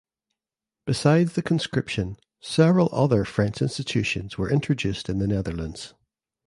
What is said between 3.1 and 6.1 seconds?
French institutions were introduced in the Netherlands.